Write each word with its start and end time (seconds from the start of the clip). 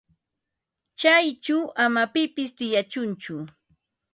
Chayćhu 0.99 1.57
ama 1.83 2.03
pipis 2.13 2.51
tiyachunchu. 2.57 3.35